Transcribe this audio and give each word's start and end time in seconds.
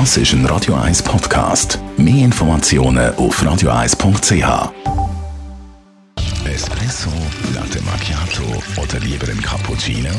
Das 0.00 0.16
ist 0.16 0.32
ein 0.32 0.44
Radio 0.46 0.74
1 0.74 1.04
Podcast. 1.04 1.78
Mehr 1.96 2.24
Informationen 2.24 3.14
auf 3.14 3.40
radio1.ch. 3.40 4.72
Espresso, 6.44 7.10
Latte 7.54 7.80
Macchiato 7.82 8.42
oder 8.82 8.98
lieber 8.98 9.28
ein 9.28 9.40
Cappuccino? 9.40 10.10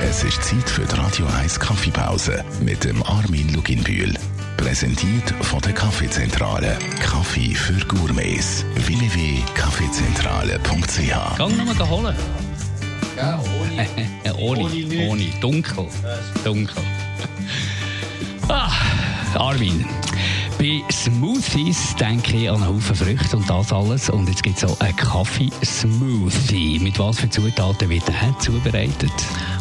Es 0.00 0.24
ist 0.24 0.42
Zeit 0.42 0.68
für 0.68 0.84
die 0.84 0.96
Radio 0.96 1.24
1 1.40 1.60
Kaffeepause 1.60 2.44
mit 2.62 2.82
dem 2.82 3.00
Armin 3.04 3.54
Luginbühl. 3.54 4.12
Präsentiert 4.56 5.32
von 5.42 5.60
der 5.60 5.72
Kaffeezentrale. 5.72 6.76
Kaffee 7.00 7.54
für 7.54 7.78
Gourmets. 7.86 8.64
www.kaffeezentrale.ch 8.74 11.38
Gang 11.38 11.56
nochmal 11.56 11.88
holen. 11.88 12.16
Ja, 13.16 13.40
ohne. 13.60 13.86
ohne, 14.36 14.64
Ohne 14.64 15.08
ohne, 15.08 15.30
dunkel. 15.40 15.86
Dunkel. 16.42 16.82
Ah, 19.52 19.54
Armin. 19.54 20.11
Bei 20.62 20.80
Smoothies 20.92 21.96
denke 21.96 22.36
ich 22.36 22.48
an 22.48 22.62
einen 22.62 22.68
Haufen 22.68 22.94
Früchte 22.94 23.36
und 23.36 23.50
das 23.50 23.72
alles. 23.72 24.08
Und 24.08 24.28
jetzt 24.28 24.44
gibt 24.44 24.58
es 24.58 24.64
auch 24.64 24.78
einen 24.78 24.94
Kaffee-Smoothie. 24.94 26.78
Mit 26.78 27.00
was 27.00 27.18
für 27.18 27.28
Zutaten 27.28 27.88
wird 27.88 28.06
der 28.06 28.38
zubereitet? 28.38 29.10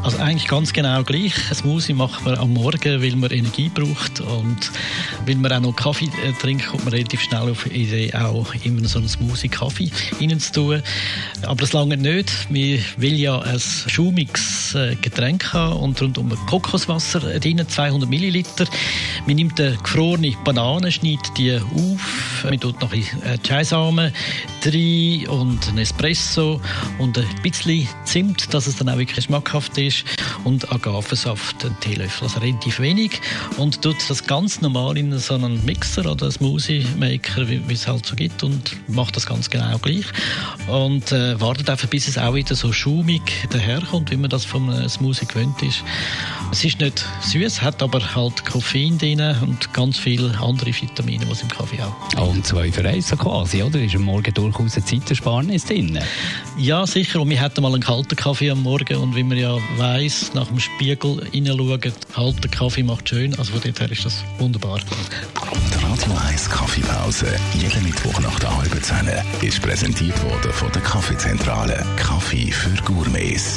Also 0.04 0.20
eigentlich 0.20 0.48
ganz 0.48 0.72
genau 0.72 1.04
gleich. 1.04 1.34
Ein 1.50 1.56
Smoothie 1.56 1.94
macht 1.94 2.23
man 2.23 2.38
am 2.38 2.54
Morgen, 2.54 3.02
weil 3.02 3.16
man 3.16 3.32
Energie 3.32 3.70
braucht 3.70 4.20
und 4.20 4.72
weil 5.26 5.38
man 5.38 5.52
auch 5.54 5.59
noch 5.59 5.76
Kaffee 5.76 6.12
äh, 6.23 6.34
trinkt, 6.40 6.68
kommt 6.68 6.84
man 6.86 6.94
relativ 6.94 7.22
schnell 7.22 7.50
auf 7.50 7.64
die 7.64 7.81
Idee, 7.81 8.14
auch 8.14 8.54
immer 8.64 8.88
so 8.88 9.00
einen 9.00 9.09
Smoothie 9.09 9.50
Kaffee 9.50 9.90
rein 10.20 10.40
zu 10.40 10.52
tun. 10.52 10.84
Aber 11.42 11.56
das 11.56 11.73
lange 11.73 11.98
nicht. 11.98 12.31
Man 12.52 12.80
will 12.98 13.20
ja 13.20 13.40
ein 13.40 13.59
schaumiges 13.59 14.76
äh, 14.76 14.95
Getränk 15.02 15.52
haben 15.52 15.78
und 15.78 16.00
rundum 16.00 16.30
Kokoswasser 16.45 17.22
drin, 17.40 17.64
200 17.68 18.08
Milliliter. 18.08 18.66
Man 19.26 19.36
nimmt 19.36 19.59
eine 19.59 19.78
gefrorene 19.78 20.36
Banane, 20.44 20.91
schneidet 20.91 21.38
die 21.38 21.54
auf, 21.58 22.30
man 22.44 22.59
tut 22.59 22.81
noch 22.81 22.92
ein 22.92 23.06
äh, 23.23 23.38
Chaisamen 23.44 24.11
rein 24.66 25.28
und 25.28 25.67
ein 25.67 25.78
Espresso 25.78 26.61
und 27.00 27.17
ein 27.17 27.25
bisschen 27.42 27.88
Zimt, 28.06 28.53
dass 28.53 28.67
es 28.67 28.75
dann 28.78 28.89
auch 28.89 28.97
wirklich 28.97 29.25
schmackhaft 29.25 29.78
ist 29.78 30.03
und 30.44 30.72
Agavensaft, 30.72 31.66
einen 31.66 31.80
Teelöffel, 31.80 32.28
also 32.28 32.39
relativ 32.39 32.80
wenig 32.80 33.22
und 33.58 33.81
tut 33.81 33.97
das 34.09 34.25
ganz 34.25 34.62
normal 34.62 34.97
in 34.97 35.17
so 35.19 35.36
einen 35.36 35.64
Mixer 35.66 36.09
oder 36.09 36.23
einen 36.23 36.31
Smoothie 36.31 36.86
Maker, 36.97 37.47
wie 37.47 37.73
es 37.73 37.88
halt 37.88 38.06
so 38.06 38.16
gibt 38.16 38.44
und 38.44 38.75
macht 38.88 39.16
das 39.16 39.25
ganz 39.25 39.50
genau 39.50 39.78
gleich 39.80 40.06
und 40.67 41.12
äh, 41.12 41.39
wartet 41.39 41.69
einfach, 41.69 41.88
bis 41.88 42.08
es 42.08 42.17
auch 42.17 42.34
wieder 42.34 42.56
so 42.56 42.72
schaumig 42.72 43.22
daherkommt, 43.50 44.12
wie 44.12 44.17
man 44.17 44.30
das 44.30 44.45
vom 44.45 44.69
äh, 44.69 44.88
Smoothie 44.89 45.25
gewöhnt 45.25 45.62
ist. 45.62 45.84
Es 46.52 46.66
ist 46.66 46.80
nicht 46.80 47.06
süß, 47.22 47.62
hat 47.62 47.81
aber 47.81 48.16
halt 48.16 48.45
Koffein 48.45 48.97
drin 48.97 49.22
und 49.42 49.73
ganz 49.73 49.97
viele 49.97 50.38
andere 50.39 50.73
Vitamine, 50.73 51.25
es 51.31 51.42
im 51.42 51.47
Kaffee 51.47 51.81
auch 51.81 52.31
Und 52.32 52.48
zwei 52.48 52.72
für 52.72 52.88
eins 52.88 53.10
so 53.10 53.18
quasi, 53.18 53.62
oder? 53.62 53.82
Ist 53.82 53.94
am 53.96 54.04
Morgen 54.04 54.34
durchaus 54.34 54.78
eine 54.78 54.86
Zeitersparnis 54.86 55.66
drin? 55.66 56.00
Ja, 56.58 56.88
sicher. 56.88 57.20
Und 57.20 57.30
wir 57.30 57.42
hatten 57.42 57.62
mal 57.62 57.74
einen 57.74 57.84
kalten 57.84 58.16
Kaffee 58.16 58.50
am 58.50 58.64
Morgen. 58.64 58.96
Und 58.96 59.18
wie 59.18 59.24
man 59.24 59.38
ja 59.38 59.58
weiss, 59.76 60.34
nach 60.34 60.48
dem 60.48 60.59
Spiegel 60.59 61.28
hineinschauen, 61.30 61.82
kalter 62.14 62.48
Kaffee 62.48 62.84
macht 62.84 63.09
schön. 63.09 63.38
Also 63.38 63.52
von 63.52 63.62
dort 63.62 63.82
her 63.82 63.92
ist 63.92 64.06
das 64.06 64.24
wunderbar. 64.40 64.80
Die 64.80 65.84
Radio 65.84 66.14
1 66.30 66.50
Kaffeepause, 66.50 67.28
jeden 67.54 67.84
Mittwoch 67.84 68.18
nach 68.22 68.40
der 68.40 68.58
halben 68.58 68.82
Zehn, 68.82 69.09
ist 69.42 69.62
präsentiert 69.62 70.24
worden 70.24 70.54
von 70.54 70.72
der 70.72 70.82
Kaffeezentrale. 70.84 71.86
Kaffee 71.98 72.50
für 72.50 72.82
Gourmets. 72.84 73.50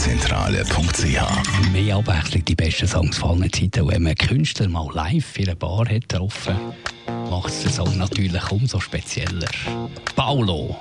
www.kaffeezentrale.ch 0.00 1.72
Mehr 1.72 1.96
Abwechslung, 1.96 2.44
die 2.44 2.54
besten 2.54 2.86
Songs 2.86 3.18
von 3.18 3.42
allen 3.42 3.52
Zeiten. 3.52 3.88
Wenn 3.88 4.02
man 4.02 4.14
Künstler 4.14 4.68
mal 4.68 4.88
live 4.94 5.38
in 5.38 5.48
einer 5.48 5.56
Bar 5.56 5.86
hat 5.88 6.08
getroffen, 6.08 6.56
macht 7.28 7.48
es 7.48 7.62
den 7.62 7.72
Song 7.72 7.98
natürlich 7.98 8.50
umso 8.50 8.80
spezieller. 8.80 9.48
Paulo. 10.16 10.76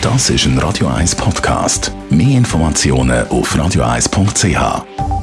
Das 0.00 0.30
ist 0.30 0.46
ein 0.46 0.58
Radio 0.58 0.88
1 0.88 1.14
Podcast. 1.14 1.92
Mehr 2.10 2.38
Informationen 2.38 3.28
auf 3.28 3.54
radio1.ch. 3.54 5.21